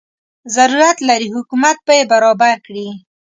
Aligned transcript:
ضرورت 0.55 0.97
لري 1.09 1.27
حکومت 1.35 1.77
به 1.85 1.93
یې 1.97 2.03
برابر 2.13 2.55
کړي. 2.65 2.87